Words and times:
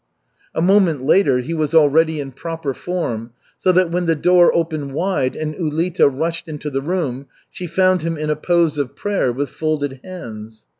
A 0.55 0.63
moment 0.63 1.03
later 1.05 1.41
he 1.41 1.53
was 1.53 1.75
already 1.75 2.19
in 2.19 2.31
"proper 2.31 2.73
form," 2.73 3.33
so 3.59 3.71
that 3.71 3.91
when 3.91 4.07
the 4.07 4.15
door 4.15 4.51
opened 4.51 4.93
wide 4.95 5.35
and 5.35 5.53
Ulita 5.53 6.09
rushed 6.09 6.47
into 6.47 6.71
the 6.71 6.81
room, 6.81 7.27
she 7.51 7.67
found 7.67 8.01
him 8.01 8.17
in 8.17 8.31
a 8.31 8.35
pose 8.35 8.79
of 8.79 8.95
prayer 8.95 9.31
with 9.31 9.49
folded 9.51 9.99
hands. 10.03 10.65